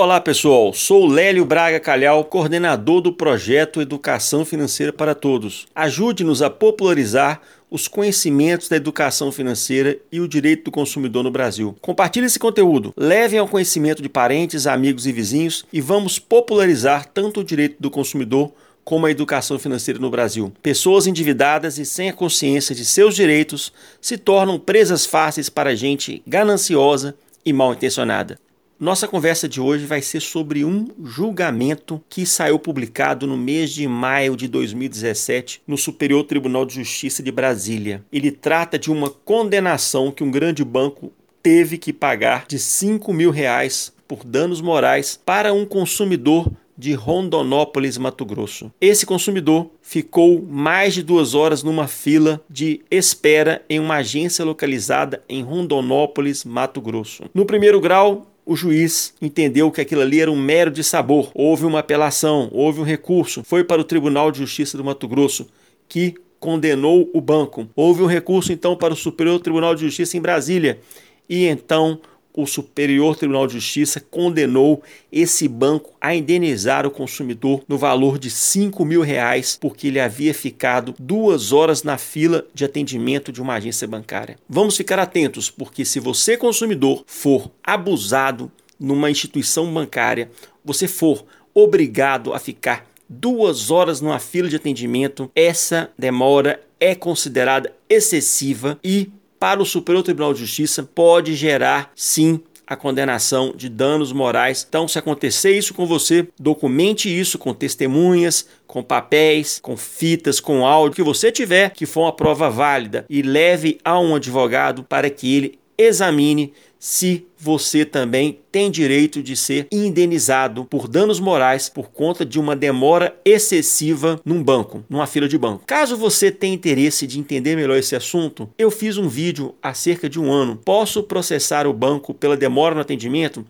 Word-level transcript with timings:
Olá 0.00 0.20
pessoal, 0.20 0.72
sou 0.72 1.08
Lélio 1.08 1.44
Braga 1.44 1.80
Calhau, 1.80 2.24
coordenador 2.24 3.00
do 3.00 3.12
projeto 3.12 3.82
Educação 3.82 4.44
Financeira 4.44 4.92
para 4.92 5.12
Todos. 5.12 5.66
Ajude-nos 5.74 6.40
a 6.40 6.48
popularizar 6.48 7.40
os 7.68 7.88
conhecimentos 7.88 8.68
da 8.68 8.76
educação 8.76 9.32
financeira 9.32 9.98
e 10.12 10.20
o 10.20 10.28
direito 10.28 10.66
do 10.66 10.70
consumidor 10.70 11.24
no 11.24 11.32
Brasil. 11.32 11.76
Compartilhe 11.80 12.26
esse 12.26 12.38
conteúdo, 12.38 12.94
levem 12.96 13.40
ao 13.40 13.48
conhecimento 13.48 14.00
de 14.00 14.08
parentes, 14.08 14.68
amigos 14.68 15.04
e 15.04 15.10
vizinhos 15.10 15.64
e 15.72 15.80
vamos 15.80 16.16
popularizar 16.16 17.04
tanto 17.12 17.40
o 17.40 17.44
direito 17.44 17.74
do 17.80 17.90
consumidor 17.90 18.52
como 18.84 19.04
a 19.04 19.10
educação 19.10 19.58
financeira 19.58 19.98
no 19.98 20.10
Brasil. 20.10 20.52
Pessoas 20.62 21.08
endividadas 21.08 21.76
e 21.76 21.84
sem 21.84 22.08
a 22.08 22.12
consciência 22.12 22.72
de 22.72 22.84
seus 22.84 23.16
direitos 23.16 23.72
se 24.00 24.16
tornam 24.16 24.60
presas 24.60 25.04
fáceis 25.04 25.50
para 25.50 25.74
gente 25.74 26.22
gananciosa 26.24 27.16
e 27.44 27.52
mal 27.52 27.72
intencionada. 27.72 28.38
Nossa 28.80 29.08
conversa 29.08 29.48
de 29.48 29.60
hoje 29.60 29.86
vai 29.86 30.00
ser 30.00 30.20
sobre 30.20 30.64
um 30.64 30.86
julgamento 31.02 32.00
que 32.08 32.24
saiu 32.24 32.60
publicado 32.60 33.26
no 33.26 33.36
mês 33.36 33.72
de 33.72 33.88
maio 33.88 34.36
de 34.36 34.46
2017 34.46 35.62
no 35.66 35.76
Superior 35.76 36.22
Tribunal 36.22 36.64
de 36.64 36.76
Justiça 36.76 37.20
de 37.20 37.32
Brasília. 37.32 38.04
Ele 38.12 38.30
trata 38.30 38.78
de 38.78 38.88
uma 38.88 39.10
condenação 39.10 40.12
que 40.12 40.22
um 40.22 40.30
grande 40.30 40.64
banco 40.64 41.10
teve 41.42 41.76
que 41.76 41.92
pagar 41.92 42.46
de 42.46 42.56
5 42.56 43.12
mil 43.12 43.32
reais 43.32 43.92
por 44.06 44.24
danos 44.24 44.60
morais 44.60 45.20
para 45.26 45.52
um 45.52 45.66
consumidor 45.66 46.48
de 46.76 46.92
Rondonópolis, 46.94 47.98
Mato 47.98 48.24
Grosso. 48.24 48.70
Esse 48.80 49.04
consumidor 49.04 49.68
ficou 49.82 50.40
mais 50.40 50.94
de 50.94 51.02
duas 51.02 51.34
horas 51.34 51.64
numa 51.64 51.88
fila 51.88 52.40
de 52.48 52.80
espera 52.88 53.60
em 53.68 53.80
uma 53.80 53.96
agência 53.96 54.44
localizada 54.44 55.20
em 55.28 55.42
Rondonópolis, 55.42 56.44
Mato 56.44 56.80
Grosso. 56.80 57.24
No 57.34 57.44
primeiro 57.44 57.80
grau, 57.80 58.28
o 58.48 58.56
juiz 58.56 59.12
entendeu 59.20 59.70
que 59.70 59.78
aquilo 59.78 60.00
ali 60.00 60.22
era 60.22 60.32
um 60.32 60.40
mero 60.40 60.70
de 60.70 60.82
sabor. 60.82 61.30
Houve 61.34 61.66
uma 61.66 61.80
apelação, 61.80 62.48
houve 62.50 62.80
um 62.80 62.82
recurso, 62.82 63.44
foi 63.44 63.62
para 63.62 63.78
o 63.78 63.84
Tribunal 63.84 64.32
de 64.32 64.38
Justiça 64.38 64.78
do 64.78 64.82
Mato 64.82 65.06
Grosso, 65.06 65.46
que 65.86 66.14
condenou 66.40 67.10
o 67.12 67.20
banco. 67.20 67.68
Houve 67.76 68.02
um 68.02 68.06
recurso 68.06 68.50
então 68.50 68.74
para 68.74 68.94
o 68.94 68.96
Superior 68.96 69.38
Tribunal 69.38 69.74
de 69.74 69.82
Justiça 69.82 70.16
em 70.16 70.20
Brasília. 70.22 70.80
E 71.28 71.44
então 71.44 72.00
o 72.38 72.46
Superior 72.46 73.16
Tribunal 73.16 73.48
de 73.48 73.54
Justiça 73.54 74.00
condenou 74.00 74.80
esse 75.10 75.48
banco 75.48 75.92
a 76.00 76.14
indenizar 76.14 76.86
o 76.86 76.90
consumidor 76.90 77.64
no 77.66 77.76
valor 77.76 78.16
de 78.16 78.30
5 78.30 78.84
mil 78.84 79.02
reais 79.02 79.58
porque 79.60 79.88
ele 79.88 79.98
havia 79.98 80.32
ficado 80.32 80.94
duas 81.00 81.52
horas 81.52 81.82
na 81.82 81.98
fila 81.98 82.46
de 82.54 82.64
atendimento 82.64 83.32
de 83.32 83.42
uma 83.42 83.54
agência 83.54 83.88
bancária. 83.88 84.36
Vamos 84.48 84.76
ficar 84.76 85.00
atentos, 85.00 85.50
porque 85.50 85.84
se 85.84 85.98
você, 85.98 86.36
consumidor, 86.36 87.02
for 87.08 87.50
abusado 87.60 88.52
numa 88.78 89.10
instituição 89.10 89.66
bancária, 89.74 90.30
você 90.64 90.86
for 90.86 91.24
obrigado 91.52 92.32
a 92.32 92.38
ficar 92.38 92.86
duas 93.08 93.68
horas 93.68 94.00
numa 94.00 94.20
fila 94.20 94.48
de 94.48 94.54
atendimento, 94.54 95.28
essa 95.34 95.90
demora 95.98 96.62
é 96.78 96.94
considerada 96.94 97.72
excessiva 97.88 98.78
e 98.84 99.10
para 99.38 99.62
o 99.62 99.66
Superior 99.66 100.02
Tribunal 100.02 100.34
de 100.34 100.40
Justiça 100.40 100.82
pode 100.82 101.34
gerar 101.34 101.92
sim 101.94 102.40
a 102.66 102.76
condenação 102.76 103.54
de 103.56 103.68
danos 103.68 104.12
morais. 104.12 104.66
Então, 104.68 104.86
se 104.86 104.98
acontecer 104.98 105.56
isso 105.56 105.72
com 105.72 105.86
você, 105.86 106.28
documente 106.38 107.08
isso 107.08 107.38
com 107.38 107.54
testemunhas, 107.54 108.46
com 108.66 108.82
papéis, 108.82 109.58
com 109.62 109.74
fitas, 109.74 110.38
com 110.38 110.66
áudio 110.66 110.96
que 110.96 111.02
você 111.02 111.32
tiver 111.32 111.70
que 111.70 111.86
for 111.86 112.02
uma 112.02 112.12
prova 112.12 112.50
válida 112.50 113.06
e 113.08 113.22
leve 113.22 113.78
a 113.82 113.98
um 113.98 114.14
advogado 114.14 114.84
para 114.84 115.08
que 115.08 115.34
ele 115.34 115.58
examine 115.78 116.52
se 116.78 117.26
você 117.36 117.84
também 117.84 118.38
tem 118.52 118.70
direito 118.70 119.22
de 119.22 119.34
ser 119.36 119.66
indenizado 119.70 120.64
por 120.64 120.86
danos 120.86 121.18
morais 121.18 121.68
por 121.68 121.90
conta 121.90 122.24
de 122.24 122.38
uma 122.38 122.54
demora 122.54 123.18
excessiva 123.24 124.20
num 124.24 124.42
banco, 124.42 124.84
numa 124.88 125.06
fila 125.06 125.28
de 125.28 125.36
banco. 125.36 125.64
Caso 125.66 125.96
você 125.96 126.30
tenha 126.30 126.54
interesse 126.54 127.06
de 127.06 127.18
entender 127.18 127.56
melhor 127.56 127.76
esse 127.76 127.96
assunto, 127.96 128.48
eu 128.56 128.70
fiz 128.70 128.96
um 128.96 129.08
vídeo 129.08 129.54
há 129.62 129.74
cerca 129.74 130.08
de 130.08 130.20
um 130.20 130.30
ano. 130.30 130.56
Posso 130.64 131.02
processar 131.02 131.66
o 131.66 131.72
banco 131.72 132.14
pela 132.14 132.36
demora 132.36 132.74
no 132.74 132.80
atendimento? 132.80 133.44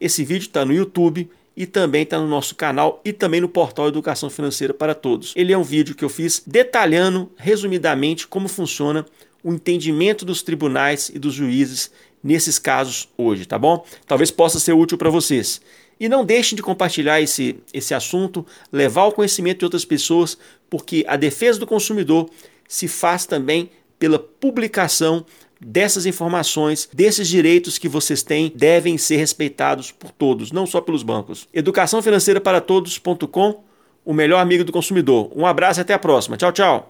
Esse 0.00 0.24
vídeo 0.24 0.46
está 0.46 0.64
no 0.64 0.72
YouTube 0.72 1.28
e 1.56 1.66
também 1.66 2.02
está 2.02 2.18
no 2.18 2.26
nosso 2.26 2.54
canal 2.54 3.02
e 3.04 3.12
também 3.12 3.40
no 3.40 3.48
portal 3.48 3.88
Educação 3.88 4.30
Financeira 4.30 4.72
para 4.72 4.94
Todos. 4.94 5.34
Ele 5.36 5.52
é 5.52 5.58
um 5.58 5.62
vídeo 5.62 5.94
que 5.94 6.04
eu 6.04 6.08
fiz 6.08 6.42
detalhando 6.46 7.30
resumidamente 7.36 8.26
como 8.26 8.48
funciona 8.48 9.04
o 9.42 9.52
entendimento 9.52 10.24
dos 10.24 10.42
tribunais 10.42 11.10
e 11.14 11.18
dos 11.18 11.34
juízes 11.34 11.90
nesses 12.22 12.58
casos 12.58 13.08
hoje, 13.16 13.46
tá 13.46 13.58
bom? 13.58 13.84
Talvez 14.06 14.30
possa 14.30 14.58
ser 14.58 14.72
útil 14.72 14.98
para 14.98 15.10
vocês. 15.10 15.60
E 15.98 16.08
não 16.08 16.24
deixem 16.24 16.56
de 16.56 16.62
compartilhar 16.62 17.20
esse, 17.20 17.56
esse 17.74 17.92
assunto, 17.92 18.44
levar 18.72 19.02
ao 19.02 19.12
conhecimento 19.12 19.58
de 19.58 19.64
outras 19.66 19.84
pessoas, 19.84 20.38
porque 20.68 21.04
a 21.06 21.16
defesa 21.16 21.58
do 21.58 21.66
consumidor 21.66 22.28
se 22.66 22.88
faz 22.88 23.26
também 23.26 23.70
pela 23.98 24.18
publicação 24.18 25.26
dessas 25.60 26.06
informações, 26.06 26.88
desses 26.92 27.28
direitos 27.28 27.76
que 27.76 27.88
vocês 27.88 28.22
têm, 28.22 28.50
devem 28.54 28.96
ser 28.96 29.16
respeitados 29.16 29.92
por 29.92 30.10
todos, 30.10 30.50
não 30.50 30.66
só 30.66 30.80
pelos 30.80 31.02
bancos. 31.02 31.46
Educação 31.52 32.00
financeira 32.00 32.40
para 32.40 32.62
todos.com, 32.62 33.62
o 34.02 34.14
melhor 34.14 34.40
amigo 34.40 34.64
do 34.64 34.72
consumidor. 34.72 35.30
Um 35.36 35.44
abraço 35.44 35.80
e 35.80 35.82
até 35.82 35.92
a 35.92 35.98
próxima. 35.98 36.38
Tchau, 36.38 36.52
tchau. 36.52 36.78